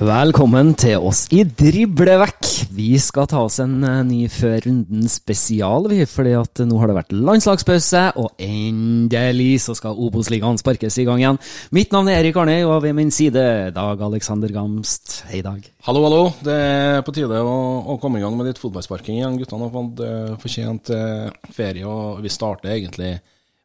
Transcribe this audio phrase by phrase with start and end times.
[0.00, 2.46] Velkommen til oss i Driblevekk.
[2.72, 6.88] Vi skal ta oss en eh, ny før runden spesial, vi, fordi at nå har
[6.88, 11.40] det vært landslagspause, og endelig så skal Obos-ligaen sparkes i gang igjen.
[11.76, 13.44] Mitt navn er Erik Arnøy, og ved min side
[13.76, 15.18] Dag Alexander Gamst.
[15.28, 15.68] Hei, Dag.
[15.84, 16.24] Hallo, hallo.
[16.48, 17.60] Det er på tide å,
[17.92, 19.36] å komme i gang med litt fotballsparking igjen.
[19.44, 20.96] Guttene har fått uh, fortjent
[21.52, 23.18] ferie, og vi starter egentlig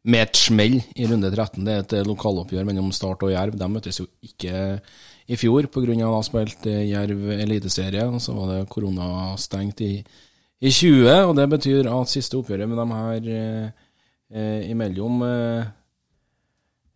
[0.04, 1.64] med et smell i runde 13.
[1.64, 3.56] Det er et lokaloppgjør mellom Start og Jerv.
[3.56, 4.82] De møtes jo ikke
[5.26, 5.94] i fjor pga.
[6.06, 8.06] han spilte Jerv eliteserie.
[8.20, 10.04] Så var det koronastengt i,
[10.60, 13.32] i 20, og det betyr at siste oppgjøret med dem her
[14.30, 15.66] eh, imellom eh,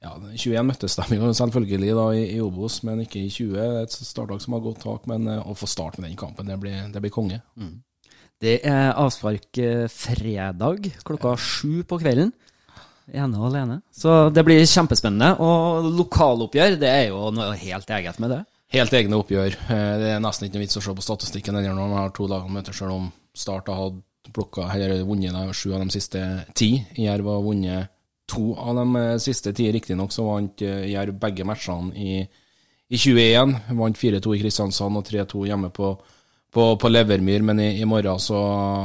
[0.01, 3.53] ja, 21 møttes de jo selvfølgelig da i, i Obos, men ikke i 20.
[3.53, 6.21] Det er et startlag som har godt tak, men eh, å få start med den
[6.21, 7.43] kampen, det blir, det blir konge.
[7.61, 7.79] Mm.
[8.41, 12.33] Det er avspark eh, fredag klokka sju på kvelden
[13.15, 13.81] ene og alene.
[13.95, 15.35] Så det blir kjempespennende.
[15.43, 18.43] Og lokaloppgjør, det er jo noe helt eget med det.
[18.71, 19.57] Helt egne oppgjør.
[19.67, 22.29] Eh, det er nesten ikke noe vits å se på statistikken når man har to
[22.31, 23.09] dager å møte, selv om
[23.41, 23.93] Start har
[24.35, 26.21] plukka, eller vunnet sju av de siste
[26.55, 26.75] ti.
[26.99, 27.91] Jerv har vunnet
[28.31, 29.71] to av de eh, siste ti.
[29.75, 32.21] Riktignok så vant eh, Jerv begge matchene i,
[32.91, 33.57] i 21.
[33.79, 35.93] Vant 4-2 i Kristiansand og 3-2 hjemme på,
[36.55, 38.39] på, på Levermyr, men i, i, morgen så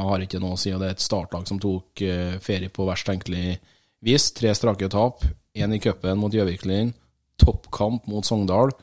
[0.10, 0.74] har det ikke noe å si.
[0.74, 2.06] og Det er et startlag som tok
[2.42, 3.60] ferie på verst tenkelig
[4.06, 4.30] vis.
[4.36, 5.26] Tre strake tap.
[5.56, 6.92] Én i cupen mot Gjøviklin,
[7.40, 8.74] toppkamp mot Sogndal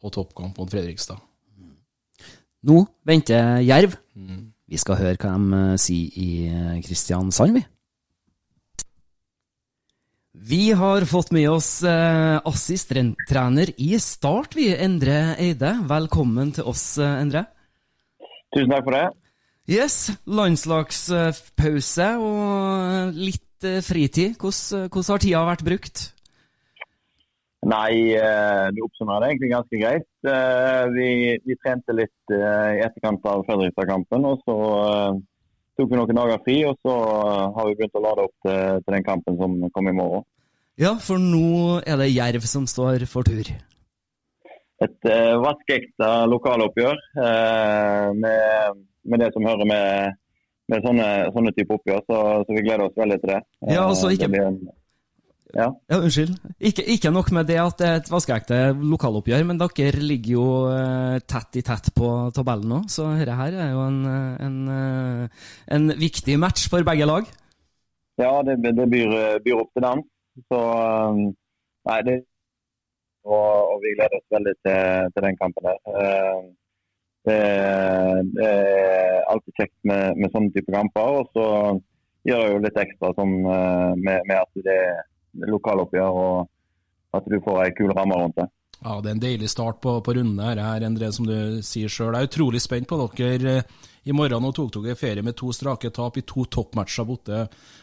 [0.00, 1.20] og toppkamp mot Fredrikstad.
[2.68, 3.98] Nå venter Jerv.
[4.16, 4.48] Mm.
[4.68, 7.62] Vi skal høre hva de uh, sier i uh, Kristiansand, vi.
[10.48, 15.74] Vi har fått med oss uh, assistenttrener i Start, vi, Endre Eide.
[15.88, 17.46] Velkommen til oss, Endre.
[18.54, 19.06] Tusen takk for det.
[19.68, 24.36] Yes, landslagspause og litt Eh, fritid.
[24.38, 26.04] Hvordan, eh, hvordan har tida vært brukt?
[27.68, 30.06] Nei, det du oppsummerer det egentlig ganske greit.
[30.94, 31.08] Vi,
[31.42, 34.24] vi trente litt i etterkant av Fredrikstad-kampen.
[34.24, 34.54] og Så
[35.76, 36.94] tok vi noen dager fri, og så
[37.56, 40.24] har vi begynt å lade opp til, til den kampen som kommer i morgen.
[40.78, 43.50] Ja, for nå er det Jerv som står for tur?
[44.78, 50.18] Et uh, vaskeekte lokaloppgjør uh, med, med det som hører med
[50.68, 53.40] med sånne, sånne type oppgjør, så, så, vi gleder oss veldig til det.
[53.72, 54.28] Ja, altså ikke...
[54.28, 54.60] En,
[55.56, 55.68] ja.
[55.88, 55.96] ja.
[55.96, 56.34] Unnskyld.
[56.60, 60.46] Ikke, ikke, nok med det at det er et vaskeekte lokaloppgjør, men dere ligger jo
[60.68, 64.00] uh, tett i tett på tabellen nå, så dette her er jo en,
[64.44, 67.28] en, uh, en, viktig match for begge lag.
[68.20, 69.14] Ja, det, det byr,
[69.44, 70.04] byr, opp til den.
[70.50, 70.58] Så
[71.88, 72.20] nei, det
[73.28, 75.78] og, og, vi gleder oss veldig til, til den kampen der.
[77.26, 77.38] Det,
[78.36, 81.22] det er alltid kjekt med, med sånne type kamper.
[81.22, 81.46] Og så
[82.28, 87.28] gjør det jo litt ekstra sånn, eh, med, med, at det er lokaloppgjør og at
[87.30, 88.48] du får ei kul ramme rundt det.
[88.78, 91.90] Ja, Det er en deilig start på, på runden her, her Endre, som du sier
[91.90, 92.14] sjøl.
[92.14, 93.62] Jeg er utrolig spent på dere.
[94.06, 97.40] I morgen nå tok dere ferie med to strake tap i to toppmatcher borte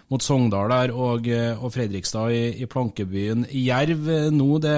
[0.09, 1.27] mot Sogndal der, og,
[1.59, 4.07] og Fredrikstad i, i plankebyen Jerv.
[4.31, 4.77] Nå det,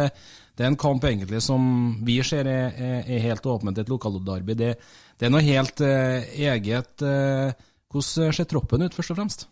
[0.57, 1.61] det er en kamp egentlig som
[2.05, 2.73] vi ser er,
[3.05, 4.55] er helt åpent, et lokalderby.
[4.57, 4.71] Det,
[5.19, 7.03] det, er noe helt eh, eget.
[7.03, 7.53] Uh,
[7.93, 9.45] hvordan ser troppen ut, først og fremst?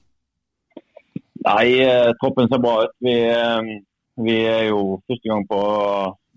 [1.45, 2.95] Nei, uh, troppen ser bra ut.
[3.05, 3.13] Vi,
[4.25, 5.59] vi, er jo første gang på,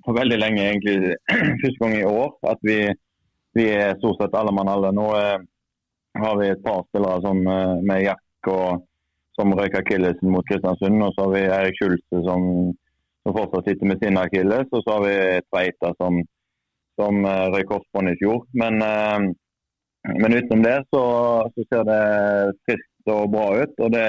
[0.04, 1.16] på veldig lenge, egentlig
[1.62, 2.76] første gang i år, at vi,
[3.56, 4.92] vi er stort sett alle mann alle.
[4.92, 5.06] Nå
[6.19, 7.40] har vi et par spillere som,
[7.88, 8.84] med Jack og,
[9.38, 11.00] som røyk akillesen mot Kristiansund.
[11.08, 12.44] Og så har vi Erik Schulze som
[13.22, 14.68] som fortsatt sitter med sin akilles.
[14.72, 15.16] Og så har vi
[15.48, 16.22] Tveita som,
[17.00, 18.44] som uh, røyk korsbånd i fjor.
[18.62, 19.28] Men, uh,
[20.08, 21.04] men utenom det så,
[21.54, 22.00] så, ser det
[22.66, 23.76] friskt og bra ut.
[23.84, 24.08] Og det,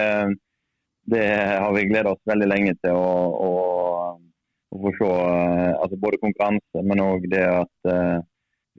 [1.10, 3.14] det har vi gleda oss veldig lenge til å,
[3.50, 3.54] å,
[4.76, 5.14] å få se.
[5.14, 7.94] Uh, altså både konkurranse, men òg det at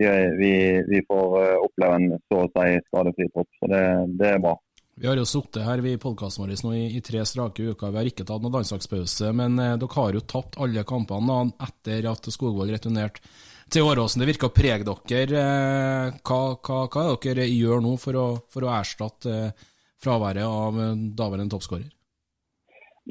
[0.01, 0.51] vi,
[0.89, 3.49] vi, får oppleve en så å si skadefri tropp.
[3.61, 3.81] Så det,
[4.21, 4.55] det er bra.
[5.01, 7.89] Vi har jo sittet her i podkasten vår nå i, i, tre strake uker.
[7.89, 9.31] Vi har ikke tatt noen landslagspause.
[9.33, 13.25] Men eh, dere har jo tapt alle kampene etter at Skogvold returnerte
[13.73, 14.21] til Åråsen.
[14.21, 15.41] Det virker å prege dere.
[15.41, 19.65] Eh, hva, hva, hva er dere gjør nå for å, for å erstatte eh,
[20.05, 21.89] fraværet av eh, daværende toppskårer?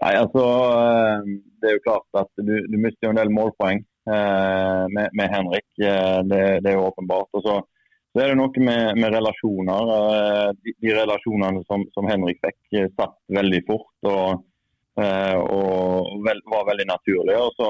[0.03, 3.81] Nei, altså, eh, Det er jo klart at du, du mister jo en del målpoeng
[3.81, 5.65] eh, med, med, Henrik.
[5.73, 5.97] Det,
[6.29, 7.33] det, er jo åpenbart.
[7.33, 7.57] Og så
[8.19, 9.89] så er det noe med, med relasjoner.
[9.95, 14.41] Eh, de, de relasjonene som, som, Henrik fikk, eh, satt veldig fort og,
[14.99, 17.39] eh, og vel, var veldig naturlige.
[17.39, 17.69] Og så,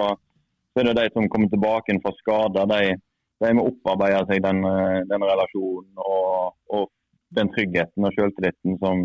[0.74, 2.66] så, er det de som kommer tilbake fra skader.
[2.74, 2.98] De,
[3.46, 4.66] de må opparbeide seg den,
[5.12, 6.90] den relasjonen og, og,
[7.38, 9.04] den tryggheten og selvtilliten som,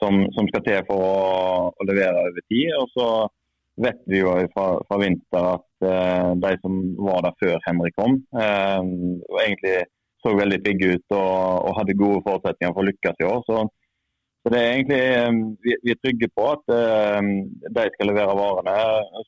[0.00, 1.16] som, som, skal til for å,
[1.76, 2.70] å, levere over tid.
[2.78, 3.08] Og så
[3.84, 9.40] vet vi jo fra, fra vinter at de som var der før Henrik kom, og
[9.42, 9.82] egentlig
[10.24, 11.32] så veldig pigge ut og,
[11.68, 13.40] og, hadde gode forutsetninger for å lykkes i år.
[13.48, 13.62] Så,
[14.44, 17.30] så det er egentlig, um, vi, vi, er trygge på at uh,
[17.78, 18.76] de skal levere varene.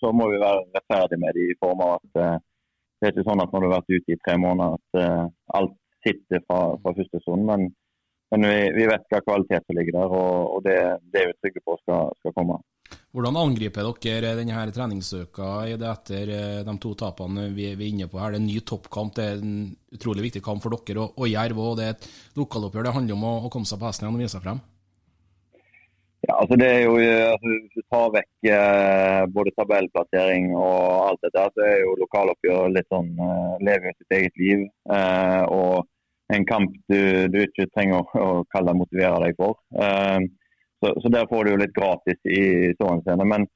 [0.00, 2.37] Så må vi være rettferdige med dem i form av at uh,
[2.96, 5.26] det er ikke sånn at når du har vært ute i tre måneder at uh,
[5.58, 5.75] alt
[6.06, 7.44] sitter fra, fra første stund.
[7.50, 7.69] Men,
[8.32, 10.78] men vi, vi, vet hva kvalitet som ligger der, og, og det,
[11.12, 12.58] det, er vi trygge på skal, skal komme.
[13.16, 18.34] Hvordan angriper dere denne treningsøka etter eh, de to tapene vi er inne på her?
[18.34, 19.54] Det er en ny toppkamp, det er en
[19.96, 21.62] utrolig viktig kamp for dere og, og Jerv.
[21.64, 21.78] òg.
[21.78, 22.04] Det er et
[22.36, 22.84] lokaloppgjør.
[22.84, 24.60] Det handler om å, å komme seg på hesten igjen og vise seg frem?
[26.26, 26.94] Ja, altså det er jo,
[27.32, 32.72] altså Hvis du tar vekk eh, både tabellplassering og alt dette, så er jo lokaloppgjør
[32.76, 34.69] litt sånn eh, lever sitt eget liv.
[34.92, 37.00] Eh, og en kamp du,
[37.32, 39.56] du ikke trenger å, å kalle deg motivere deg for.
[39.72, 40.26] Eh,
[40.81, 43.26] så, så, der får du jo litt gratis i sånn scene.
[43.28, 43.46] Men,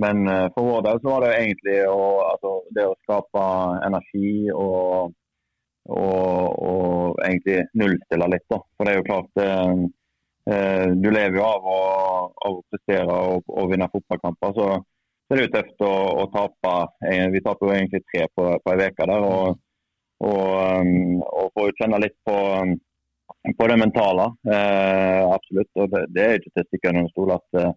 [0.00, 3.44] men eh, for vår del så var det egentlig å, altså, det å skape
[3.88, 5.12] energi og,
[5.88, 8.46] og, og egentlig nullstille litt.
[8.50, 8.60] Da.
[8.74, 9.76] For det er jo klart eh,
[10.54, 11.78] eh Du lever jo av å,
[12.46, 14.56] av å prestere og, og, vinne fotballkamper.
[14.58, 14.66] Så,
[15.24, 15.92] så det er jo tøft å,
[16.24, 16.74] å tape.
[17.10, 19.28] Eh, vi taper jo egentlig tre på, på ei uke der.
[19.30, 19.62] Og,
[20.24, 20.90] og,
[21.38, 22.36] og får kjenne litt på
[23.52, 24.30] på det mentale.
[24.48, 25.70] Eh, absolutt.
[25.76, 27.74] Og det, det, er ikke til å stikke under stol at eh,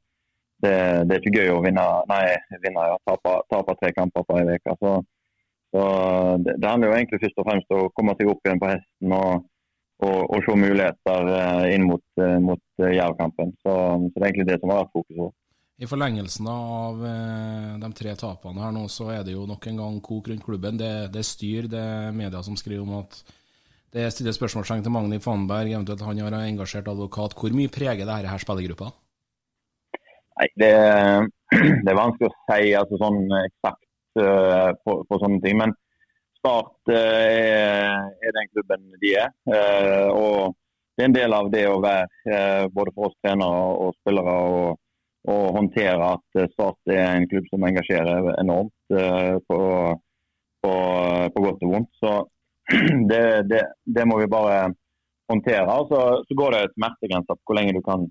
[0.64, 0.74] det,
[1.06, 2.24] det, er ikke gøy å vinne, nei,
[2.64, 4.78] vinne ja, tape, tape tre kamper på ei uke.
[4.82, 4.94] Så,
[5.76, 5.84] så
[6.46, 8.72] det, det, handler jo egentlig først og fremst om å komme seg opp igjen på
[8.72, 9.50] hesten og,
[10.08, 13.54] og, og se muligheter eh, inn mot, eh, mot Jerv-kampen.
[13.62, 15.36] Så, så, det er egentlig det som har vært fokuset.
[15.78, 19.84] I forlengelsen av eh, de tre tapene her nå, så er det jo nok en
[19.84, 20.80] gang kok rundt klubben.
[20.80, 23.20] Det, det styr, det er media som skriver om at
[23.98, 27.34] det stiller spørsmålstegn til Magni Fanberg, eventuelt han har engasjert advokat.
[27.38, 28.92] Hvor mye preger det her spillergruppa?
[30.38, 30.72] Nei, det,
[31.84, 35.58] det, er vanskelig å si altså, sånn eksakt uh, på, på, sånne ting.
[35.64, 35.74] Men
[36.38, 39.34] Start uh, er, er, den klubben de er.
[39.50, 40.58] Uh, og
[40.98, 44.80] det er en del av det å være både for oss trenere og spillere og,
[45.30, 48.96] og håndtere at Start er en klubb som engasjerer enormt
[49.46, 49.60] på,
[50.66, 50.72] på,
[51.36, 51.92] på godt og vondt.
[52.02, 52.16] Så
[53.10, 54.74] det, det, det, må vi bare
[55.30, 55.78] håndtere.
[55.90, 58.04] Så, så går det smertegrenser på hvor lenge du kan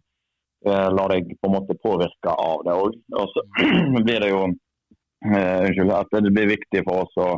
[0.68, 2.96] uh, la deg på en måte påvirke av det òg.
[3.20, 3.44] Og så
[4.06, 7.28] blir det jo uh, unnskyld, at det blir viktig for oss å,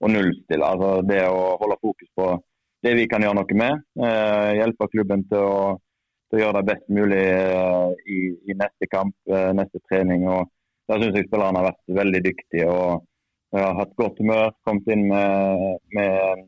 [0.00, 0.72] å nullstille.
[0.72, 2.32] Altså det å holde fokus på
[2.82, 3.86] det vi kan gjøre noe med.
[4.00, 5.60] Uh, hjelpe klubben til å,
[6.30, 7.22] til å, gjøre det best mulig
[8.08, 10.24] i, i, neste kamp, neste trening.
[10.24, 10.48] og
[10.88, 12.68] Der syns jeg spillerne har vært veldig dyktige.
[12.72, 13.04] og
[13.52, 16.46] har hatt godt humør, kommet inn med, med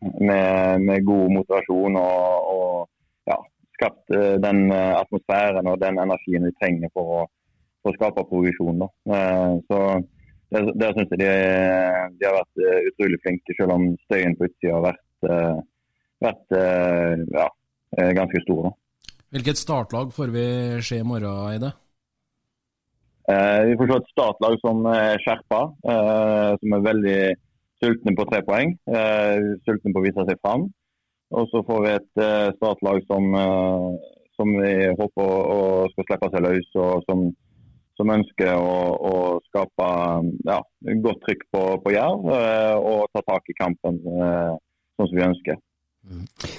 [0.00, 3.38] med, med god motivasjon og, og ja,
[3.78, 7.24] skapt eh, den eh, atmosfæren og den energien vi trenger for å,
[7.82, 8.84] for å skape progresjon.
[8.84, 8.92] Da.
[9.16, 9.82] Eh, så
[10.48, 11.32] Der, der syns jeg de,
[12.16, 15.26] de, har vært utrolig flinke, selv om støyen på utsida har vært,
[16.24, 16.54] vært
[17.34, 17.44] ja,
[18.16, 18.70] ganske stor.
[18.70, 18.70] Da.
[19.36, 20.46] Hvilket startlag får vi
[20.88, 21.74] se i morgen, Eide?
[23.28, 25.60] vi får se et startlag som er skjerpa,
[26.62, 27.20] som er veldig
[27.82, 28.74] sultne på tre poeng.
[28.90, 30.68] Uh, sultne på å vise seg fram.
[31.38, 35.60] Og så får vi et uh, startlag som, uh, som, vi håper å,
[35.92, 37.28] skal slippe seg løs, og som,
[38.00, 38.74] som ønsker å,
[39.10, 39.14] å
[39.50, 39.88] skape
[40.48, 40.58] ja,
[41.04, 45.58] godt trykk på, på Jerv og ta tak i kampen sånn som vi ønsker.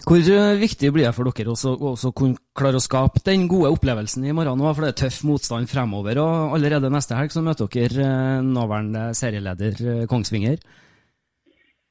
[0.03, 0.19] Hvor
[0.59, 4.59] viktig blir det for dere å kunne klare å skape den gode opplevelsen i morgen?
[4.67, 8.11] For det er tøff motstand fremover, og allerede neste helg så møter dere
[8.43, 10.59] nåværende serieleder Kongsvinger.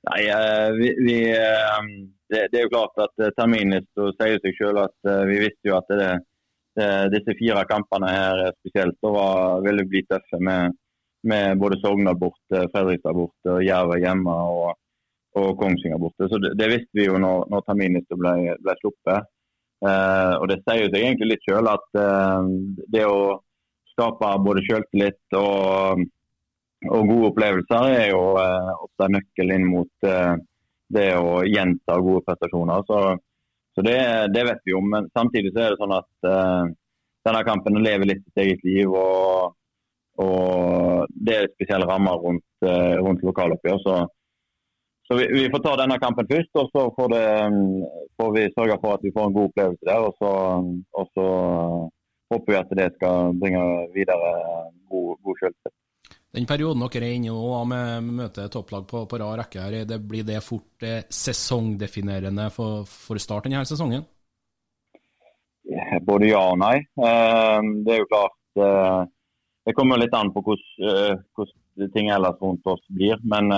[0.07, 1.87] Nei, eh, vi, vi, eh,
[2.31, 3.90] det, det, er jo klart at eh, terminlist
[4.21, 6.11] sier seg selv at vi visste jo at det,
[6.78, 10.76] det, disse fire kampene her spesielt så var, ville bli tøffe med,
[11.23, 14.78] med både Sogndal borte, Fredrikstad borte, Jerv hjemme og,
[15.38, 16.28] og Kongsvinger borte.
[16.31, 19.28] Så det, visste vi jo når, når terminlista ble, ble, sluppet.
[19.88, 22.49] Eh, og det sier seg egentlig litt sjøl at eh,
[22.95, 23.38] det å
[23.93, 26.07] skape både selvtillit og,
[26.87, 30.35] og gode opplevelser er jo eh, ofte nøkkel inn mot eh,
[30.94, 32.85] det å gjenta gode prestasjoner.
[32.87, 33.00] Så,
[33.75, 33.99] så det,
[34.35, 34.82] det, vet vi jo.
[34.87, 36.75] Men samtidig så er det sånn at eh,
[37.28, 38.94] denne kampen lever litt sitt eget liv.
[38.94, 39.56] og
[40.18, 43.76] og det er spesielle rammer rundt, uh, rundt lokaloppgjør.
[43.85, 43.99] Så,
[45.06, 47.20] så vi, vi, får ta denne kampen først, og så får, det,
[48.18, 50.08] får, vi sørge for at vi får en god opplevelse der.
[50.08, 50.32] Og så,
[50.99, 51.28] og så
[52.35, 53.62] håper vi at det skal bringe
[53.94, 54.32] videre
[54.90, 55.76] god, god selvtillit.
[56.37, 59.85] Den perioden dere er inne i nå, med møte topplag på, på rad rekke, her,
[59.88, 64.04] det blir det fort eh, sesongdefinerende for, for start denne sesongen?
[66.04, 66.76] Både ja og nei.
[66.80, 69.00] Eh, det er jo klart eh,
[69.68, 73.20] Det kommer litt an på hvordan, hvordan ting ellers rundt oss blir.
[73.28, 73.52] Men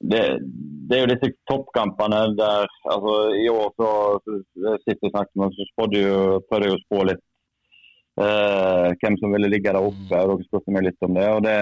[0.00, 3.88] det, det, er jo disse toppkampene der altså I år så,
[4.24, 7.24] så sist vi snakket med, så prøvde jeg å spå litt
[8.24, 10.16] eh, hvem som ville ligge der oppe.
[10.16, 11.28] og Dere spurte meg litt om det.
[11.28, 11.58] og det,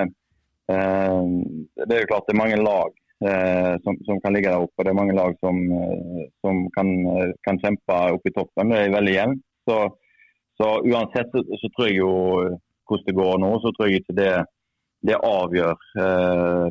[0.72, 1.22] eh,
[1.84, 2.92] det er jo klart det er mange lag
[3.24, 4.84] eh, som, som, kan ligge der oppe.
[4.84, 5.58] Det er mange lag som,
[6.44, 6.92] som kan,
[7.46, 8.74] kan, kjempe oppe i toppen.
[8.74, 9.44] Det er veldig jevnt.
[9.68, 9.80] Så,
[10.60, 12.12] så, uansett så, så, tror jeg jo
[12.88, 14.32] hvordan det går nå, så tror jeg ikke det,
[15.04, 15.82] det avgjør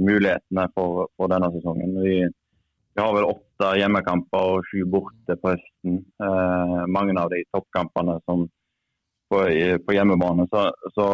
[0.01, 1.94] mulighetene for, for, denne sesongen.
[2.01, 6.00] Vi, vi, har vel åtte hjemmekamper og sju borte på høsten.
[6.89, 8.48] Mange av de toppkampene som,
[9.29, 9.43] på,
[9.86, 10.48] på hjemmebane.
[10.51, 10.63] Så,
[10.96, 11.10] så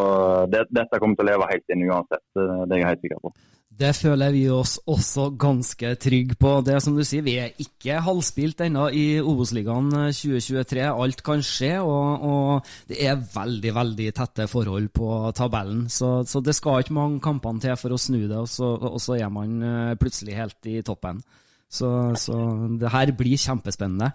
[0.51, 2.25] det, dette kommer til å leve helt inn uansett.
[2.35, 3.33] Det er jeg helt sikker på.
[3.73, 6.51] Det føler vi oss også ganske trygge på.
[6.61, 10.83] Det som du sier, Vi er ikke halvspilt ennå i Obos-ligaen 2023.
[10.91, 15.87] Alt kan skje, og, og, det er veldig veldig tette forhold på tabellen.
[15.89, 19.01] Så, så, det skal ikke mange kampene til for å snu det, og så, og
[19.01, 21.23] så er man eh, plutselig helt i toppen.
[21.65, 21.89] Så,
[22.21, 22.37] så
[22.77, 24.11] det her blir kjempespennende.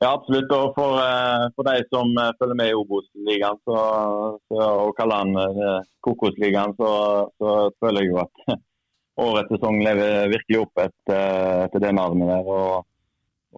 [0.00, 0.52] Ja, absolutt.
[0.56, 5.88] Og for, eh, for de som eh, følger med i Obos-ligaen og kaller den eh,
[6.00, 6.92] Kokosligaen, så,
[7.36, 8.54] så, føler jeg jo at
[9.26, 12.48] årets sesong lever virkelig opp etter, etter det navnet der.
[12.48, 12.86] Og,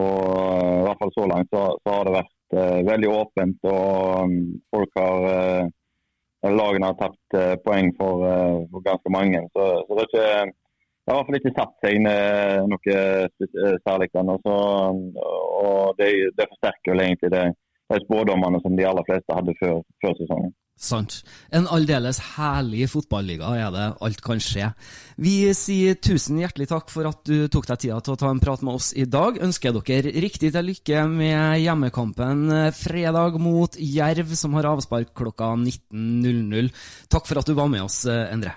[0.02, 0.24] og,
[0.80, 2.58] i hvert fall så langt så, så har det vært
[2.90, 3.70] veldig åpent.
[3.70, 4.34] Og um,
[4.74, 5.70] folk har uh,
[6.42, 8.26] Lagene har tapt poeng for,
[8.66, 9.44] for, ganske mange.
[9.54, 10.54] Så, så det er ikke
[11.02, 11.96] det har i hvert fall ikke satt seg
[12.70, 14.38] noe eh, særlig ennå.
[14.46, 17.46] Og det, det, forsterker vel egentlig det,
[17.90, 20.54] de spådommene som de aller fleste hadde før, før sesongen.
[20.82, 21.18] Sant.
[21.54, 23.84] En aldeles herlig fotballiga er det.
[24.02, 24.70] Alt kan skje.
[25.20, 28.40] Vi sier tusen hjertelig takk for at du tok deg tida til å ta en
[28.42, 29.42] prat med oss i dag.
[29.42, 32.46] Ønsker dere riktig til lykke med hjemmekampen
[32.78, 36.70] fredag mot Jerv, som har avspark klokka 19.00.
[37.10, 38.56] Takk for at du var med oss, Endre.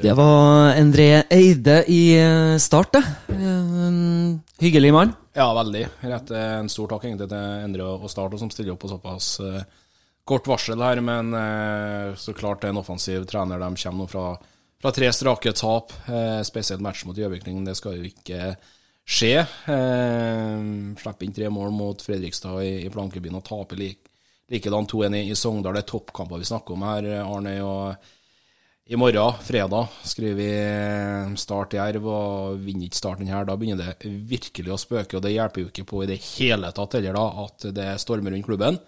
[0.00, 3.02] Det var Endre Eide i eh, start, det.
[4.62, 5.12] Hyggelig mann.
[5.36, 5.82] Ja, veldig.
[6.08, 9.60] Rett, en stor takk egentlig til Endre og Start, som stiller opp på såpass uh,
[10.24, 11.02] kort varsel her.
[11.04, 11.36] Men
[12.16, 13.60] så klart det er en offensiv trener.
[13.60, 14.26] De kommer nå fra,
[14.80, 15.92] fra tre strake tap.
[16.48, 17.60] Spesielt match mot Gjøvikling.
[17.68, 18.54] Det skal jo ikke
[19.04, 19.34] skje.
[21.02, 24.11] Slipper inn tre mål mot Fredrikstad i, i Plankebyen og taper like,
[24.52, 25.78] likedan 2-1 i, i Sogndal.
[25.78, 27.56] Det er toppkamper vi snakker om her, Arne.
[27.64, 28.10] og
[28.92, 30.48] i morgen, fredag, skriver vi
[31.38, 35.16] start Start Jerv, og vinner ikke starten her, da begynner det virkelig å spøke.
[35.16, 38.34] Og det hjelper jo ikke på i det hele tatt heller, da, at det stormer
[38.34, 38.80] rundt klubben,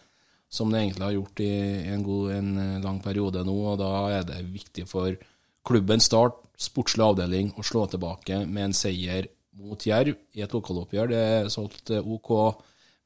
[0.50, 1.52] som det egentlig har gjort i
[1.94, 3.54] en, god, en eh, lang periode nå.
[3.70, 5.14] Og da er det viktig for
[5.64, 11.14] klubben Start, sportslig avdeling, å slå tilbake med en seier mot Jerv i et lokaloppgjør.
[11.14, 12.34] Det er solgt OK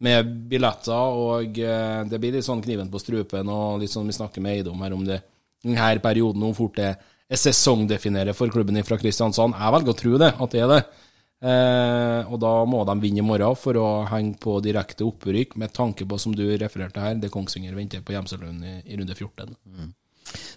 [0.05, 4.17] med billetter, og eh, det blir litt sånn kniven på strupen, og litt sånn vi
[4.17, 5.21] snakker med Eidom her om det.
[5.65, 6.93] Denne perioden hvor fort det
[7.29, 9.59] er sesongdefinerer for klubben fra Kristiansand.
[9.59, 10.81] Jeg velger å tro det, at det er det.
[11.39, 15.75] Eh, og da må de vinne i morgen for å henge på direkte opprykk, med
[15.75, 19.55] tanke på, som du refererte her, det Kongsvinger venter på Gjemselund i, i runde 14.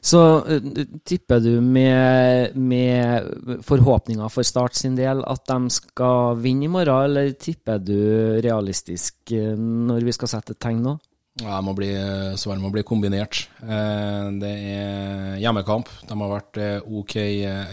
[0.01, 0.65] Så eh,
[1.05, 7.05] tipper du med, med forhåpninger for Start sin del at de skal vinne i morgen,
[7.05, 7.95] eller tipper du
[8.41, 10.97] realistisk eh, når vi skal sette et tegn nå?
[11.41, 11.91] Ja, må bli,
[12.37, 13.45] svaret må bli kombinert.
[13.63, 15.91] Eh, Det er hjemmekamp.
[16.09, 17.15] De har vært OK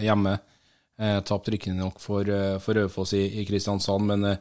[0.04, 0.38] hjemme.
[0.98, 2.26] Tapt riktignok for,
[2.58, 4.32] for Raufoss i, i Kristiansand, men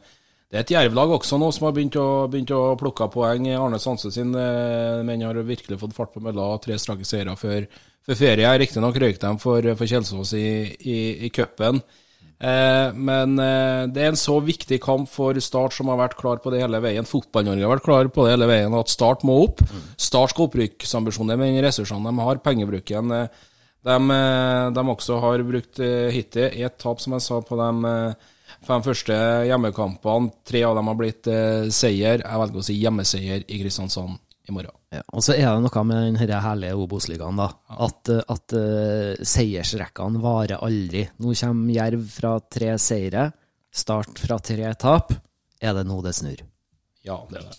[0.48, 3.50] det er et jervlag også nå som har begynt å, begynt å plukke poeng.
[3.52, 6.54] Arne Sanse sin eh, menn har virkelig fått fart på mølla.
[6.64, 7.66] Tre strake seire før,
[8.06, 8.52] før ferie.
[8.62, 10.46] Riktignok røyk de for, for Kjelsås i,
[10.88, 11.82] i, i cupen.
[12.38, 16.40] Eh, men eh, det er en så viktig kamp for Start som har vært klar
[16.40, 17.04] på det hele veien.
[17.08, 19.60] Fotball-Norge har vært klar på det hele veien, at Start må opp.
[20.00, 23.12] Start skal opprykksambisjoner med de ressursene de har, pengebruken.
[23.20, 23.44] eh,
[23.84, 26.48] De, eh, de også har brukt eh, hittil.
[26.64, 28.28] Ett tap, som jeg sa, på dem eh,
[28.66, 30.32] fem første hjemmekampene.
[30.46, 32.24] Tre av dem har blitt eh, seier.
[32.24, 34.74] Jeg velger å si hjemmeseier i Kristiansand i morgen.
[34.94, 37.50] Ja, og så er det noe med den herlige Obos-ligaen, da.
[37.84, 41.04] At, eh, at uh, seiersrekkene varer aldri.
[41.20, 43.30] Nå kommer Jerv fra tre seire,
[43.78, 45.12] Start fra tre tap.
[45.60, 46.40] Er det nå det snur?
[47.04, 47.58] Ja, det er det.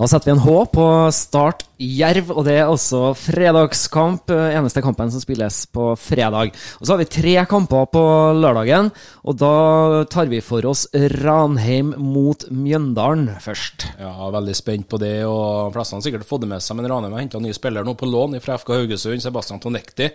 [0.00, 4.30] Da setter vi en H på Start Jerv, og det er også fredagskamp.
[4.32, 6.54] eh, Eneste kampen som spilles på fredag.
[6.80, 8.88] Og så har vi tre kamper på lørdagen,
[9.28, 13.90] og da tar vi for oss Ranheim mot Mjøndalen først.
[14.00, 16.88] Ja, veldig spent på det, og de fleste har sikkert fått det med seg, men
[16.88, 20.08] Ranheim har henta ny spiller nå på lån fra FK Haugesund, Sebastian Tonekti.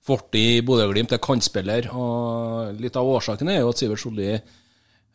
[0.00, 4.40] Fortid i Bodø-Glimt er kantspiller, og litt av årsaken er jo at Sivert Solli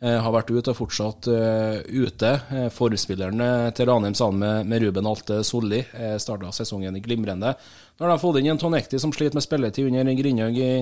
[0.03, 2.31] har vært ute og fortsatt eh, ute.
[2.51, 7.01] Eh, Forspilleren eh, til Ranheim sammen med, med Ruben Alte Solli eh, starta sesongen i
[7.01, 7.53] glimrende.
[7.95, 10.73] Nå har de fått inn en Tonekti som sliter med spilletid under Grindhaug i,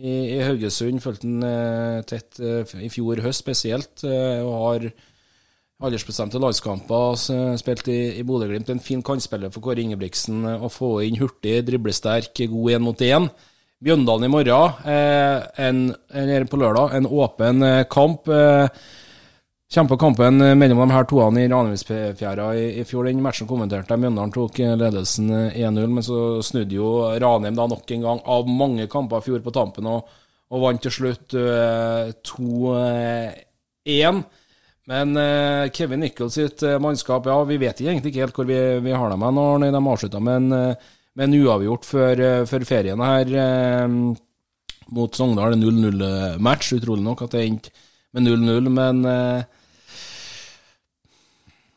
[0.00, 1.02] i, i Haugesund.
[1.04, 4.88] Fulgte han eh, tett eh, i fjor høst spesielt, eh, og har
[5.86, 7.18] aldersbestemte landskamper,
[7.60, 8.72] spilt i, i Bodø-Glimt.
[8.72, 13.04] En fin kantspiller for Kåre Ingebrigtsen eh, å få inn hurtig, driblesterk, god én mot
[13.04, 13.28] én.
[13.84, 15.80] Bjøndalen i morgen, eh, en,
[16.16, 18.28] en, på lørdag, en åpen eh, kamp.
[18.32, 18.68] Eh,
[19.68, 23.04] Kjempekampen eh, mellom de her toene i Ranheimsfjæra i, i fjor.
[23.04, 24.00] Den matchen kommenterte jeg.
[24.04, 26.88] Mjøndalen tok ledelsen eh, 1-0, men så snudde jo
[27.20, 30.08] Ranheim da nok en gang av mange kamper i fjor på tampen og,
[30.54, 34.24] og vant til slutt eh, 2-1.
[34.86, 35.18] Men
[35.74, 39.24] Kevin Nichols sitt mannskap, ja, vi vet egentlig ikke helt hvor vi, vi har dem
[39.26, 40.76] hen når de avslutta med en,
[41.16, 43.98] med en uavgjort før, eh, før ferien her eh,
[44.96, 45.56] mot Sogndal.
[45.56, 47.72] En 0-0-match, utrolig nok at det endte
[48.16, 49.62] med 0-0, men eh,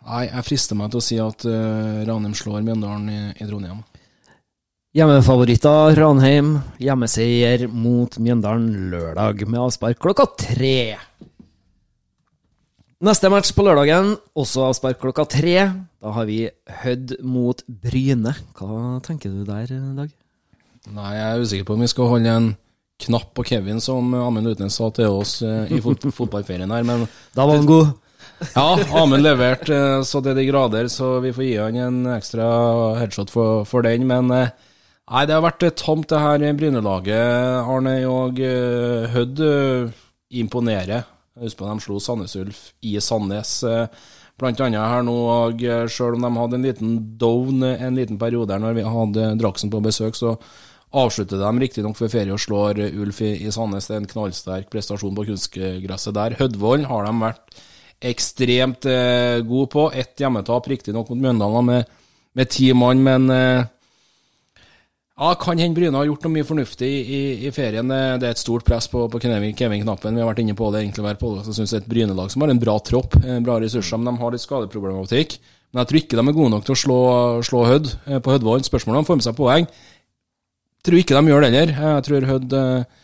[0.10, 3.84] Nei, jeg frister meg til å si at eh, Ranheim slår Mjøndalen i, i Trondheim.
[4.98, 10.96] Hjemmefavoritter Ranheim, hjemmeseier mot Mjøndalen lørdag med avspark klokka tre.
[13.00, 15.54] Neste match på lørdagen, også avspark klokka tre.
[16.04, 16.50] Da har vi
[16.82, 18.34] Hødd mot Bryne.
[18.58, 20.10] Hva tenker du der, Dag?
[20.92, 22.50] Nei, jeg er usikker på om vi skal holde en
[23.00, 27.06] knapp på Kevin, som Amund Utnes sa til oss eh, i fot fotballferien her, men
[27.38, 27.94] Da var han god.
[28.50, 28.66] ja,
[29.00, 32.50] Amund leverte eh, så til de grader, så vi får gi han en ekstra
[33.00, 34.52] headshot for, for den, men eh,
[35.08, 37.64] Nei, det har vært tomt tamt, det her Bryne-laget.
[37.64, 38.44] Arne og
[39.16, 39.40] Hødd
[40.36, 41.08] imponerer.
[41.40, 43.58] Husker på de slo Sandnes Ulf i Sandnes.
[44.40, 47.98] Blant annet her nå, og eh, selv om de hadde en liten down eh, en
[48.00, 50.38] liten periode her når vi hadde Draksen på besøk, så
[50.96, 53.90] avslutter de riktignok før ferie og slår Ulf i, i Sandnes.
[53.90, 56.38] Det er en knallsterk prestasjon på kunstgresset der.
[56.40, 57.60] Hødvold har de vært
[58.12, 59.90] ekstremt eh, gode på.
[59.92, 62.00] Ett hjemmetap, riktignok mot Mjøndalen med,
[62.40, 63.68] med ti mann, men eh,
[65.20, 67.92] ja, kan hende Bryne har gjort noe mye fornuftig i, i, ferien.
[67.92, 70.16] Det, er et stort press på, på Kevin Kevin Knappen.
[70.16, 71.52] Vi har vært inne på det egentlig hver podkast.
[71.52, 74.14] Jeg syns det er et Bryne-lag som har en bra tropp, eh, bra ressurser, men
[74.14, 75.36] de har litt skadeproblematikk.
[75.70, 77.00] Men jeg tror ikke de er gode nok til å slå,
[77.50, 78.68] slå Hødd eh, på Hødvollen.
[78.70, 79.68] Spørsmålet om får med seg poeng.
[80.88, 81.76] Tror ikke de gjør det heller.
[81.76, 83.00] Jeg tror Hødd eh,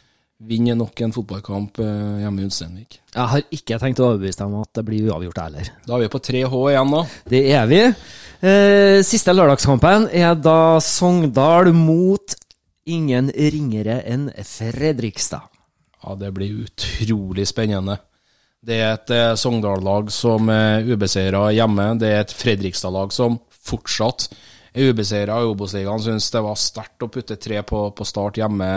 [0.56, 3.02] vinner nok en fotballkamp hjemme i Ulsteinvik.
[3.12, 5.76] Jeg har ikke tenkt å overbevise deg om at det blir uavgjort heller.
[5.84, 7.04] Da er vi på 3H igjen, da.
[7.32, 7.82] Det er vi.
[8.44, 12.36] Eh, siste lørdagskampen er da Sogndal mot
[12.86, 15.48] ingen ringere enn Fredrikstad.
[16.04, 17.98] Ja, det blir utrolig spennende.
[18.66, 21.94] Det er et eh, Sogndal-lag som er ubeseira hjemme.
[22.02, 24.28] Det er et Fredrikstad-lag som fortsatt
[24.76, 26.04] er ubeseira i Obos-ligaen.
[26.04, 28.72] Syns det var sterkt å putte tre på, på start hjemme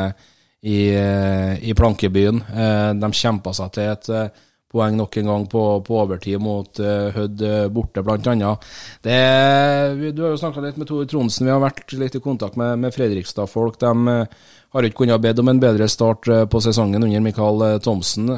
[0.62, 2.42] i, eh, i plankebyen.
[2.52, 6.80] Eh, de kjempa seg til et eh, poeng nok en gang på, på overtid mot
[6.82, 8.68] uh, Hødd eh, borte, annet.
[9.02, 12.76] Du har jo snakka litt med Tore Tronsen, vi har vært litt i kontakt med,
[12.82, 13.78] med Fredrikstad-folk.
[13.80, 14.36] De eh,
[14.76, 18.28] har ikke kunnet bedt om en bedre start på sesongen under Mikael eh, Thomsen.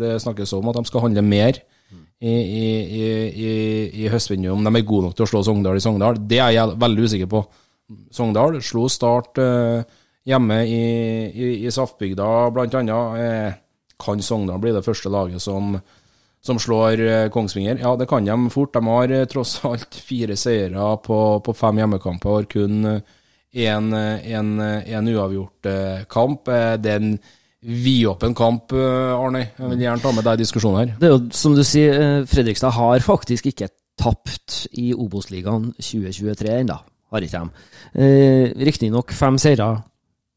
[0.00, 1.62] Det snakkes om at de skal handle mer
[2.20, 2.68] i, i,
[3.00, 3.50] i,
[4.04, 6.20] i, høstvinduet, om de er gode nok til å slå Sogndal i Sogndal.
[6.28, 7.44] Det er jeg veldig usikker på.
[8.12, 9.40] Sogndal slo Start
[10.24, 10.84] hjemme i,
[11.32, 12.28] i, i Saftbygda.
[13.20, 13.60] Eh,
[14.00, 15.76] kan Sogndal bli det første laget som,
[16.44, 17.78] som slår eh, Kongsvinger?
[17.82, 18.72] Ja, det kan de fort.
[18.74, 22.80] De har eh, tross alt fire seire på, på fem hjemmekamper og kun
[23.54, 26.48] én uavgjort eh, kamp.
[26.48, 27.18] Eh, Det er en
[27.64, 29.46] vidåpen kamp, Arne.
[29.56, 30.96] Jeg vil gjerne ta med deg i diskusjonen her.
[31.00, 36.76] Det er jo som du sier, Fredrikstad har faktisk ikke tapt i Obos-ligaen 2023 ennå.
[37.14, 37.64] Har ikke de.
[37.94, 39.68] Eh, Riktignok fem seire,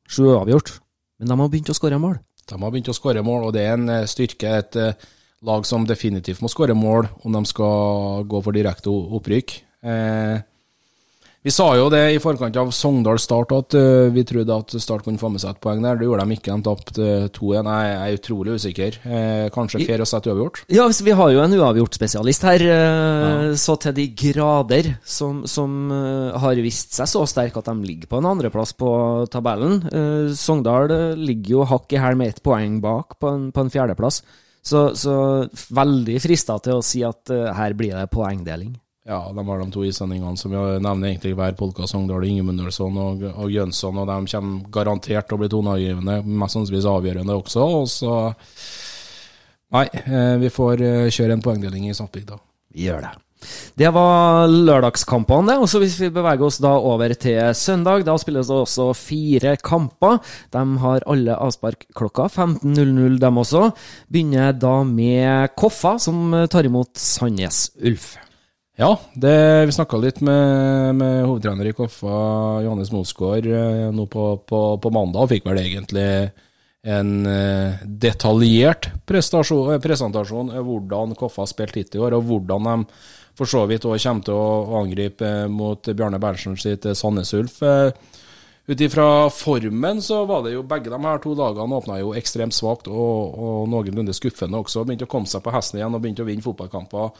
[0.07, 0.75] sju uavgjort,
[1.19, 2.19] men de har begynt å skåre mål.
[2.47, 4.57] De har begynt å skåre mål, og det er en eh, styrke.
[4.61, 5.07] Et eh,
[5.47, 9.57] lag som definitivt må skåre mål om de skal gå for direkte opprykk.
[9.83, 10.37] Eh,
[11.47, 15.05] vi sa jo det i forkant av Sogndal Start at uh, vi trodde at Start
[15.05, 15.95] kunne få med seg et poeng der.
[15.95, 16.55] Det gjorde de ikke.
[16.57, 17.69] De tapte uh, 2-1.
[17.71, 18.97] Jeg er utrolig usikker.
[19.07, 20.65] Eh, kanskje fair å sette uavgjort?
[20.73, 26.39] Ja, vi har jo en uavgjort-spesialist her, eh, så til de grader, som, som eh,
[26.41, 28.89] har vist seg så sterk at de ligger på en andreplass på
[29.31, 29.79] tabellen.
[29.87, 33.63] Eh, Sogndal eh, ligger jo hakk i hæl med ett poeng bak på en, på
[33.63, 34.19] en fjerdeplass.
[34.67, 35.15] Så, så
[35.71, 38.75] veldig frista til å si at eh, her blir det poengdeling.
[39.07, 41.93] Ja, de har de to islendingene som vi nevner egentlig hver podkast.
[41.93, 44.01] Sogndal, Ingemundelsson og, og Jønsson.
[44.01, 47.69] Og de kommer garantert til å bli toneangivende, mest sannsynligvis avgjørende også.
[47.77, 48.17] Og så
[49.75, 52.37] Nei, eh, vi får eh, kjøre en poengdeling i Sandbygda.
[52.75, 53.13] Vi gjør det.
[53.79, 55.57] Det var lørdagskampene.
[55.59, 59.57] Og så hvis vi beveger oss da over til søndag, da spilles det også fire
[59.63, 60.19] kamper.
[60.55, 63.69] De har alle avspark klokka 15.00, dem også.
[64.11, 68.15] Begynner da med Koffa, som tar imot Sandnes Ulf.
[68.77, 72.17] Ja, det, vi snakka litt med, med hovedtrener i Koffa,
[72.61, 76.03] Johannes Mosgaard, eh, nå på, på, på mandag, og fikk vel egentlig
[76.85, 78.99] en eh, detaljert eh,
[79.81, 82.75] presentasjon av hvordan Koffa har spilt hittil i år, og hvordan de
[83.37, 87.57] for så vidt også kommer til å, angripe mot Bjarne Berntsen sitt Sandnes Ulf.
[88.67, 92.53] Ut ifra formen så var det jo begge de her to lagene åpna jo ekstremt
[92.53, 94.85] svakt og, og noenlunde skuffende også.
[94.85, 97.13] Begynte å komme seg på hesten igjen og begynte å vinne fotballkamper.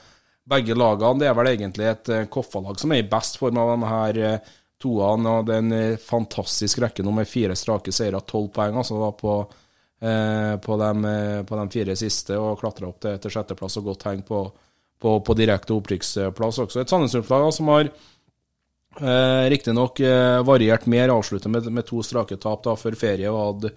[0.48, 3.74] Begge lagene det er vel egentlig et eh, Koffa-lag som er i best form av
[3.74, 5.38] de her eh, toene.
[5.40, 9.00] og Det er en eh, fantastisk rekke nå med fire strake seire, tolv poeng altså
[9.02, 9.40] da på,
[9.98, 11.12] på, de,
[11.50, 14.44] på de fire siste, og klatra opp til, til sjetteplass og godt heng på,
[15.02, 16.84] på, på direkte opprykksplass også.
[16.84, 17.90] Et Sandnes Ulf-lag som har
[19.02, 23.42] Eh, Riktignok eh, variert mer, avsluttet med, med to strake tap da, før ferie, og
[23.44, 23.74] hadde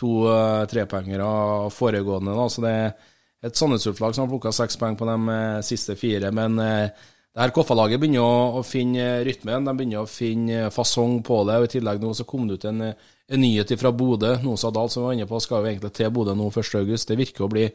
[0.00, 2.36] to eh, trepoengere foregående.
[2.38, 2.94] Da, så det er
[3.42, 6.30] et Sandnes Ulf-lag som har plukka seks poeng på de eh, siste fire.
[6.34, 11.20] Men eh, det her Koffa-laget begynner å, å finne rytmen, de begynner å finne fasong
[11.26, 11.56] på det.
[11.58, 14.36] og I tillegg nå så kom det ut en, en nyhet fra Bodø.
[14.44, 17.08] Nosa Dahl som vi var inne på, skal jo egentlig til Bodø nå 1.8.
[17.08, 17.66] Det virker å bli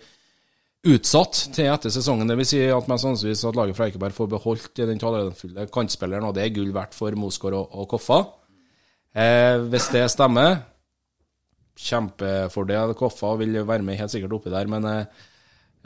[0.88, 2.30] utsatt til etter sesongen.
[2.30, 6.30] Det vil si at mest sannsynligvis at laget fra Eikeberg får beholdt den talentfulle kantspilleren,
[6.30, 8.22] og det er gull verdt for Mosgård og, og Koffa.
[9.18, 10.60] Eh, hvis det stemmer,
[11.78, 12.94] kjempefordel.
[12.98, 15.26] Koffa vil være med helt sikkert oppi der, men eh,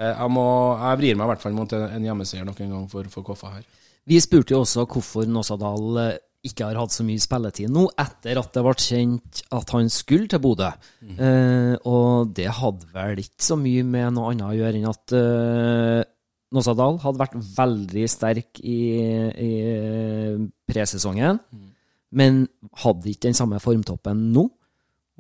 [0.02, 0.48] jeg, må,
[0.82, 3.56] jeg vrir meg i hvert fall mot en, hjemmeseier nok en gang for, for Koffa
[3.58, 3.66] her.
[4.10, 8.40] Vi spurte jo også hvorfor Nåsadal eh, ikke har hatt så mye spilletid nå, etter
[8.42, 10.72] at det ble kjent at han skulle til Bodø.
[11.06, 15.16] Eh, og det hadde vel ikke så mye med noe annet å gjøre enn at
[15.18, 16.00] eh,
[16.52, 18.80] Nåsadal hadde vært veldig sterk i,
[19.40, 19.52] i
[20.68, 21.38] presesongen,
[22.12, 22.42] men
[22.82, 24.50] hadde ikke den samme formtoppen nå.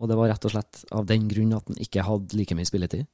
[0.02, 2.67] Og det var rett og slett av den grunn at han ikke hadde like mye
[2.67, 3.08] spilletid.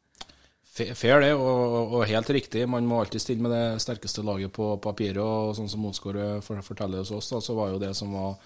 [0.77, 2.67] Fair det, og, og helt riktig.
[2.69, 5.23] Man må alltid stille med det sterkeste laget på papiret.
[5.23, 8.37] og Sånn som eh, forteller hos oss, da, så var jo det som var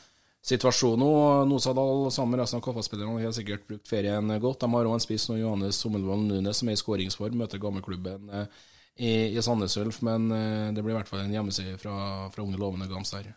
[0.41, 1.11] situasjonen nå.
[1.49, 4.63] Nosadal sammen med resten av KFA-spillerne har sikkert brukt ferien godt.
[4.63, 8.31] De har òg en spiss nå, Johannes Sommelvold Nunes, som er i skåringsform, møter gammelklubben
[8.39, 8.65] eh,
[8.97, 10.01] i, i Sandnes Ulf.
[10.07, 11.95] Men eh, det blir i hvert fall en hjemmeside fra,
[12.33, 13.31] fra unge lovende Gams der.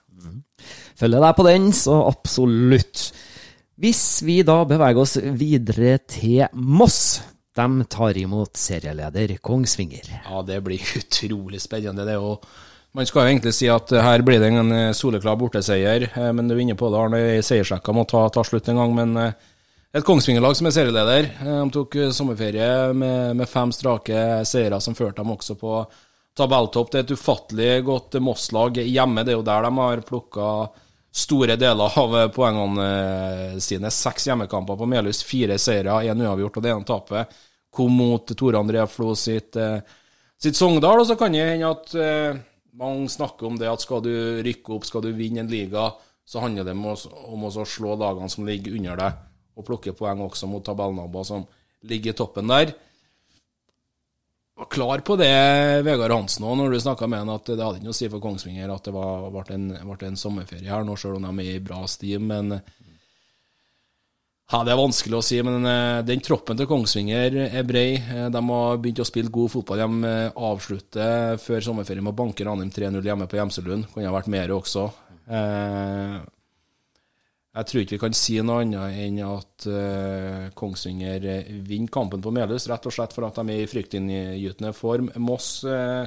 [0.99, 3.09] Følger deg på den, så absolutt.
[3.81, 7.34] Hvis vi da beveger oss videre til Moss.
[7.55, 10.09] De tar imot serieleder Kongsvinger.
[10.25, 12.07] Ja, det blir utrolig spennende.
[12.07, 12.39] Det er
[12.95, 16.31] man skal jo egentlig si at eh, her blir det en eh, soleklar borteseier, eh,
[16.31, 17.23] men du er inne på det, Arne.
[17.43, 18.95] Seiersrekka må ta, ta slutt en gang.
[18.95, 21.27] Men et Kongsvinger-lag som er serieleder.
[21.43, 25.81] De tok sommerferie med, med fem strake seire som førte dem også på
[26.39, 26.93] tabelltopp.
[26.93, 29.27] Det er et ufattelig godt Moss-lag hjemme.
[29.27, 30.49] Det er jo der de har plukka
[31.15, 33.91] store deler av eh, poengene eh, sine.
[33.91, 37.37] Seks hjemmekamper på Melhus, fire seire, én uavgjort og det ene tapet.
[37.75, 39.79] kom mot Tore André Flo sitt, eh,
[40.43, 41.01] sitt Sogndal.
[41.01, 41.95] Og så kan det hende at
[42.75, 45.93] mange snakker om det at skal du rykke opp, skal du vinne en liga,
[46.27, 49.21] så handler det om å slå lagene som ligger under deg,
[49.55, 51.47] og plukke poeng også mot tabellnaboer som
[51.87, 52.73] ligger i toppen der
[54.55, 55.35] var klar på det,
[55.83, 58.11] Vegard Hansen òg, når du snakka med han, at det hadde ikke noe å si
[58.13, 61.47] for Kongsvinger at det var, ble, en, ble en sommerferie her nå, selv om de
[61.47, 62.29] er i bra stim.
[62.31, 62.55] Men
[64.53, 67.97] ja, Det er vanskelig å si, men eh, den troppen til Kongsvinger er brei.
[67.97, 69.81] Eh, de har begynt å spille god fotball.
[69.81, 73.89] De eh, avslutter før sommerferien med å banke Ranheim 3-0 hjemme på Gjemselund.
[73.95, 74.87] Kunne ha vært mer også.
[75.25, 76.19] Eh,
[77.55, 82.19] jeg tror ikke vi kan si noe annet enn at uh, Kongsvinger eh, vinner kampen
[82.23, 85.07] på Melhus, rett og slett for at de er i fryktinngytende form.
[85.23, 86.03] Moss uh,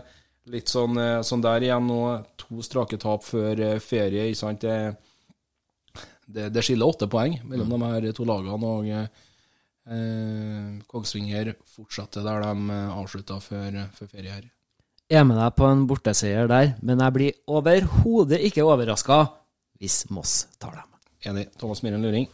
[0.51, 2.01] litt sånn, uh, sånn, der igjen nå.
[2.43, 4.25] To strake tap før ferie.
[4.27, 4.67] ikke sant?
[4.67, 4.91] Det,
[6.27, 8.73] det, det, skiller åtte poeng mellom de her to lagene.
[8.75, 8.83] og
[10.91, 12.51] Kongsvinger fortsetter der de
[12.91, 14.51] avslutta før, før ferie her.
[15.07, 19.31] Jeg er med deg på en borteseier der, men jeg blir overhodet ikke overraska
[19.79, 20.96] hvis Moss tar dem.
[21.27, 21.49] Enig.
[21.59, 22.27] Thomas Myhren Luring.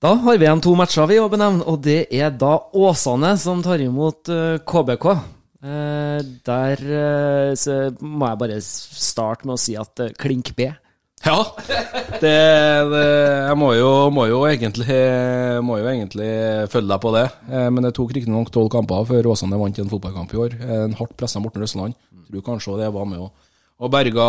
[0.00, 3.60] Da har vi igjen to matcher vi å benevne, og det er da Åsane som
[3.60, 4.30] tar imot
[4.64, 5.06] KBK.
[5.60, 10.70] Eh, eh, der eh, må jeg bare starte med å si at klink B.
[11.20, 11.36] Ja,
[12.22, 12.32] det,
[12.94, 14.96] det, jeg må jo, må, jo egentlig,
[15.60, 16.30] må jo egentlig
[16.72, 17.26] følge deg på det.
[17.52, 20.56] Men det tok riktignok tolv kamper før Åsane vant en fotballkamp i år.
[20.80, 22.00] En hardt pressa Morten Røsland.
[22.30, 23.49] Tror kanskje det var med òg
[23.80, 24.26] og berga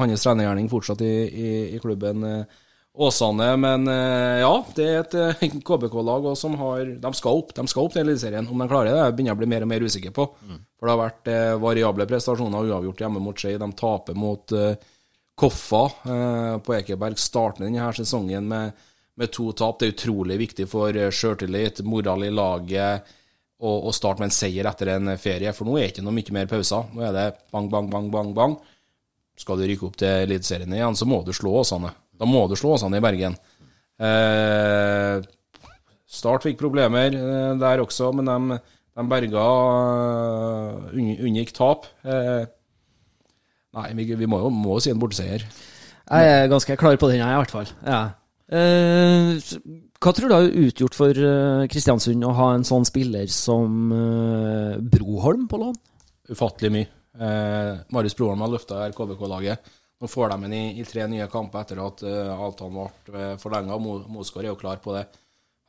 [0.00, 2.62] hans trenergjerning fortsatt i, i, i klubben eh,
[2.96, 3.48] Åsane.
[3.60, 7.88] Men eh, ja, det er et eh, KBK-lag som har De skal opp de skal
[7.88, 8.46] opp til Eliteserien.
[8.46, 10.28] Om de klarer det, begynner jeg å bli mer og mer usikker på.
[10.46, 10.60] Mm.
[10.78, 13.56] For det har vært variable prestasjoner uavgjort hjemme mot Skei.
[13.58, 14.54] De taper mot
[15.36, 15.82] Koffa
[16.64, 17.18] på Ekeberg.
[17.20, 18.86] Starter denne sesongen med,
[19.18, 19.80] med to tap.
[19.80, 23.16] Det er utrolig viktig for sjøltillit, moral i laget
[23.56, 25.52] å starte med en seier etter en ferie.
[25.56, 26.88] For nå er det ikke noe mye mer pauser.
[26.92, 28.56] Nå er det bang, bang, bang, bang, bang.
[29.36, 31.92] Skal du rykke opp til Eliteserien igjen, så må du slå Åsane.
[32.16, 33.36] Da må du slå Åsane i Bergen.
[34.00, 35.24] Eh,
[36.06, 38.58] Start fikk problemer eh, der også, men de,
[38.96, 41.88] de berga uh, unngikk tap.
[42.06, 42.44] Eh,
[43.76, 45.42] nei, vi, vi må jo må si en borteseier.
[46.06, 47.72] Jeg er ganske klar på den, jeg, i hvert fall.
[47.82, 48.00] Ja.
[48.46, 49.34] Eh,
[49.98, 51.26] hva tror du har utgjort for
[51.72, 53.90] Kristiansund å ha en sånn spiller som
[54.92, 55.74] Broholm på lån?
[56.30, 56.90] Ufattelig mye.
[57.20, 59.70] Eh, Marius Broholm har løfta KBK-laget.
[60.00, 62.74] Nå får de ham i, i, tre nye kamper etter at uh, avtalen
[63.06, 63.78] ble uh, forlenga.
[63.80, 65.06] Mo, Mosgaard er jo klar på det.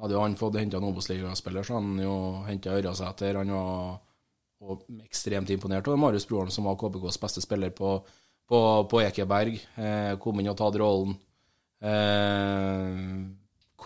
[0.01, 3.39] Hadde jo han fått henta en Obos-ligaspiller, så han jo henta Ørjasæter.
[3.39, 7.95] Han var ekstremt imponert over Marius Broholm, som var KBKs beste spiller på,
[8.49, 8.59] på,
[8.91, 9.57] på Ekeberg.
[9.79, 11.15] Eh, kom inn og tatt rollen.
[11.81, 12.93] Eh,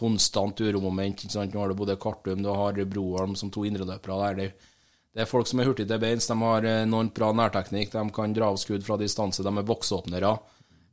[0.02, 1.26] konstant uromoment.
[1.36, 4.40] Nå har du både Kartum, du har Broholm som to indreløpere der.
[4.42, 4.71] Det,
[5.12, 6.30] det er folk som er hurtige til beins.
[6.30, 7.92] De har enormt bra nærteknikk.
[7.92, 9.44] De kan dra av skudd fra distanse.
[9.44, 10.32] De er boksåpnere.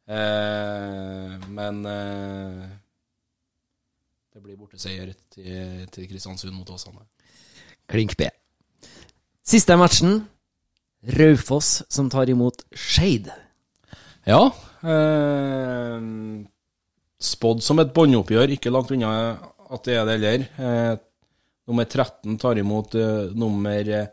[0.08, 2.64] Eh, men eh,
[4.34, 7.06] det blir borteseier til, til Kristiansund mot Åsane.
[7.88, 8.26] Klink B.
[9.46, 10.24] Siste matchen.
[11.14, 13.30] Raufoss som tar imot Skeid.
[14.26, 14.48] Ja.
[14.82, 16.08] Eh,
[17.22, 18.58] Spådd som et båndoppgjør.
[18.58, 19.12] Ikke langt unna
[19.68, 20.98] at det er det heller.
[21.68, 24.08] Eh, Nummer 13 tar imot uh, nummer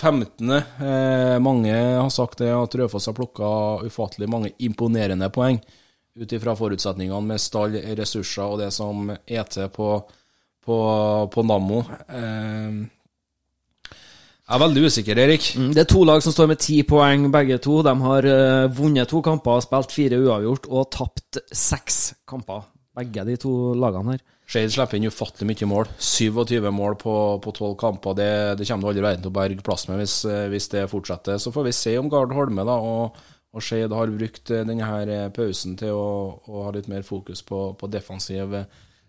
[0.00, 0.50] 15.
[0.50, 3.48] Eh, mange har sagt det at Rødfoss har plukka
[3.84, 5.58] ufattelig mange imponerende poeng
[6.18, 9.90] ut ifra forutsetningene med stall, ressurser og det som er til på,
[10.64, 10.78] på,
[11.32, 11.82] på Nammo.
[12.08, 12.86] Eh,
[14.48, 15.50] jeg er veldig usikker, Erik.
[15.60, 17.82] Mm, det er to lag som står med ti poeng, begge to.
[17.84, 22.64] De har uh, vunnet to kamper, spilt fire uavgjort og tapt seks kamper.
[22.96, 24.22] Begge de to lagene her.
[24.48, 25.88] Skeid slipper inn ufattelig mye mål.
[26.00, 28.14] 27 mål på, på 12 kamper.
[28.16, 30.86] Det, det kommer du aldri verden til å berge plass med hvis, eh, hvis, det
[30.88, 31.36] fortsetter.
[31.36, 33.18] Så får vi se om Gard Holme da, og,
[33.52, 36.08] og Skeid har brukt eh, denne her eh, pausen til å,
[36.48, 38.56] å ha litt mer fokus på, på, defensiv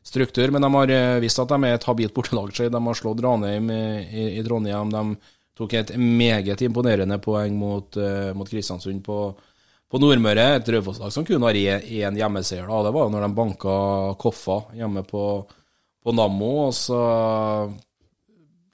[0.04, 0.52] struktur.
[0.52, 2.52] Men de har visst at de er et habilt bortelag.
[2.60, 4.92] De har slått Ranheim i, i, i, Trondheim.
[4.92, 7.96] De tok et meget imponerende poeng mot,
[8.36, 9.22] mot Kristiansund på
[9.90, 12.68] på Nordmøre, et Raufoss-lag som kun har én hjemmeseier.
[12.70, 13.76] da, Det var jo når de banka
[14.22, 15.24] Koffa hjemme på,
[16.04, 16.52] på Nammo.
[16.68, 17.00] og så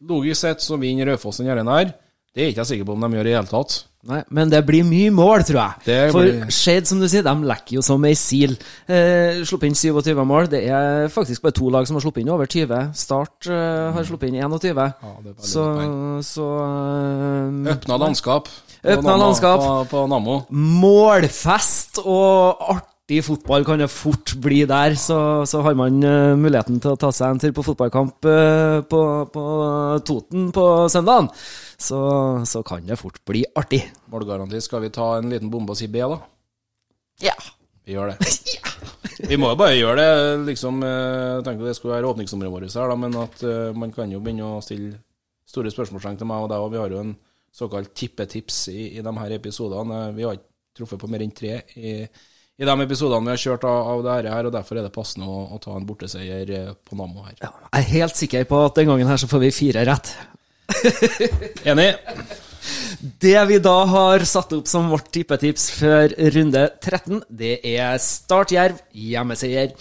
[0.05, 1.93] Logisk sett så vinner Raufoss den her.
[2.35, 3.85] Det er ikke jeg sikker på om de gjør i det hele tatt.
[4.05, 5.83] Nei, Men det blir mye mål, tror jeg.
[5.85, 6.51] Det For blir...
[6.53, 8.53] Skeid, som du sier, de lekker jo som ei sil.
[8.85, 10.49] Eh, sluppet inn 27 mål.
[10.51, 12.91] Det er faktisk bare to lag som har sluppet inn over 20.
[12.99, 14.77] Start eh, har sluppet inn 21.
[14.77, 15.65] Ja, så,
[16.27, 18.51] så um, Åpna landskap.
[18.85, 19.63] Åpna landskap.
[19.63, 20.43] På, på Nammo.
[20.53, 24.95] Målfest og artig artig fotball kan det fort bli der.
[24.97, 28.81] Så, så har man uh, muligheten til å ta seg en tur på fotballkamp uh,
[28.81, 29.43] på, på
[30.05, 31.29] Toten på søndagen.
[31.77, 31.99] Så,
[32.45, 33.83] så kan det fort bli artig.
[34.09, 34.61] Målgaranti.
[34.61, 36.17] Skal vi ta en liten bombe og si B, da?
[37.21, 37.35] Ja.
[37.85, 38.31] Vi gjør det.
[39.29, 40.45] Vi må jo bare gjøre det.
[40.49, 43.93] liksom, eh, Jeg tenkte det skulle være åpningsområdet vårt her, da, men at uh, man
[43.93, 44.97] kan jo begynne å stille
[45.45, 47.13] store spørsmålstegn til meg og deg, og vi har jo en
[47.55, 49.99] såkalt tippetips i, i de her episodene.
[50.15, 51.97] Vi har ikke truffet på mer enn tre i,
[52.55, 55.29] i de episodene vi har kjørt av, av det her, og derfor er det passende
[55.31, 57.37] å, å ta en borteseier eh, på Nammo her.
[57.39, 60.11] Jeg er helt sikker på at den gangen her så får vi fire rett.
[61.71, 61.91] Enig?
[63.21, 68.55] Det vi da har satt opp som vårt tippetips før runde 13, det er Start
[68.55, 69.75] Jerv, hjemmeseier.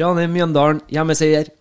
[0.00, 1.52] Rane Mjøndalen, hjemmeseier.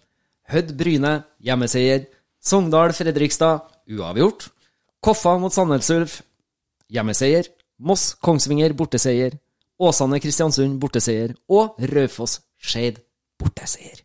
[0.54, 2.08] Hødd Bryne, hjemmeseier.
[2.43, 4.49] Sogndal Fredrikstad, uavgjort.
[5.04, 6.22] Koffa mot Sandnes Ulf,
[6.88, 7.50] hjemmeseier.
[7.84, 9.36] Moss Kongsvinger, borteseier.
[9.84, 11.34] Åsane Kristiansund, borteseier.
[11.52, 13.02] Og Raufoss Skeid,
[13.42, 14.00] borteseier.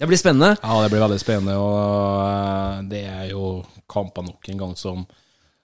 [0.00, 0.54] Det blir spennende.
[0.62, 1.74] Ja, det blir veldig spennende, og
[2.24, 3.58] eh, det er jo
[3.90, 5.02] kamper nok en gang som,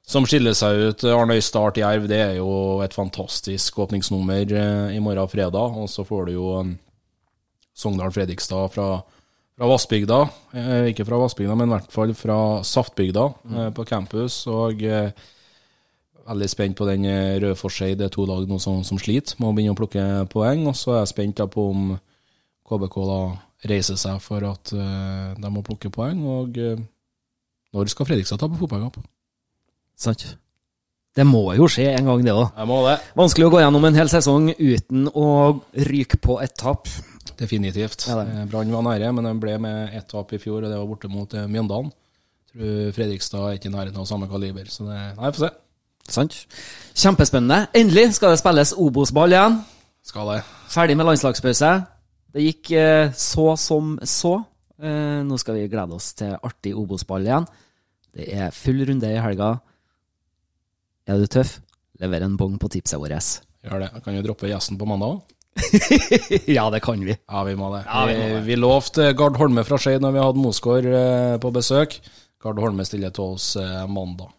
[0.04, 1.06] som skiller seg ut.
[1.08, 5.80] Arnøy Start Jerv, det er jo et fantastisk åpningsnummer eh, i morgen og fredag.
[5.80, 6.74] Og så får du jo um,
[7.72, 8.90] Sogndal Fredrikstad fra,
[9.56, 10.18] fra Vassbygda.
[10.52, 14.42] Eh, ikke fra Vassbygda, men i hvert fall fra Saftbygda eh, på campus.
[14.52, 15.10] Og eh,
[16.26, 17.06] veldig spent på den
[17.42, 17.96] Rødforseid.
[17.98, 20.66] Det er to lag nå som, som sliter med å begynne å plukke poeng.
[20.68, 21.92] Og så er jeg spent da på om
[22.66, 23.20] KBK da
[23.70, 26.18] reiser seg for at de må plukke poeng.
[26.26, 28.98] Og når skal Fredrikstad ta på fotballkamp?
[29.96, 30.26] Sant?
[31.16, 32.50] Det må jo skje en gang, det òg.
[32.58, 32.98] Jeg må det.
[33.16, 35.28] Vanskelig å gå gjennom en hel sesong uten å
[35.88, 36.90] ryke på et tap.
[37.38, 38.06] Definitivt.
[38.08, 38.20] Ja.
[38.22, 40.88] Eh, Brann var nære, men de ble med ett tap i fjor, og det var
[40.88, 41.92] borte mot eh, Mjøndalen.
[42.52, 45.50] Tror Fredrikstad er ikke i nærheten av samme kaliber, så det Nei, få se.
[46.08, 46.36] Sant?
[46.96, 47.66] Kjempespennende.
[47.76, 49.58] Endelig skal det spilles Obos-ball igjen.
[50.06, 50.40] Skal det.
[50.70, 51.72] Ferdig med landslagspause.
[52.36, 54.36] Det gikk eh, så som så.
[54.76, 57.48] Eh, nå skal vi glede oss til artig Obos-ball igjen.
[58.16, 59.56] Det er full runde i helga.
[61.06, 61.58] Er du tøff?
[62.00, 63.40] Lever en bong på tipset vårt.
[63.64, 63.90] Gjør det.
[64.04, 65.35] Kan jo droppe gjesten på mandag òg.
[66.56, 67.16] ja, det kan vi.
[67.16, 67.82] Ja, vi må det.
[67.86, 68.34] Ja, vi må det.
[68.34, 71.98] vi, vi lovte Gard Holme fra Skeid når vi hadde Mosgaard eh, på besøk.
[72.42, 74.32] Gard Holme stiller til oss eh, mandag.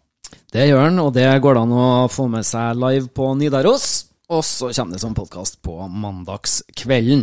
[0.52, 4.07] Det gjør han, og det går det an å få med seg live på Nidaros.
[4.28, 7.22] Og så kommer det som podkast på mandagskvelden.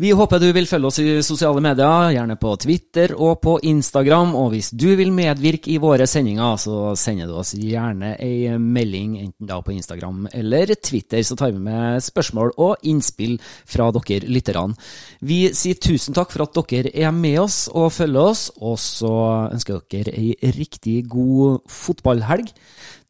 [0.00, 4.32] Vi håper du vil følge oss i sosiale medier, gjerne på Twitter og på Instagram.
[4.40, 9.18] Og hvis du vil medvirke i våre sendinger, så sender du oss gjerne ei melding,
[9.26, 13.36] enten da på Instagram eller Twitter, så tar vi med spørsmål og innspill
[13.68, 14.80] fra dere lytterne.
[15.28, 19.16] Vi sier tusen takk for at dere er med oss og følger oss, og så
[19.52, 22.48] ønsker dere ei riktig god fotballhelg.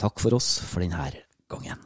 [0.02, 1.12] Takk for oss for denne
[1.46, 1.85] gangen.